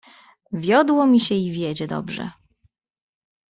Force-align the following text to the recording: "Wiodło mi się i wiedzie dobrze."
"Wiodło 0.51 1.05
mi 1.07 1.19
się 1.19 1.35
i 1.35 1.51
wiedzie 1.51 1.87
dobrze." 1.87 2.31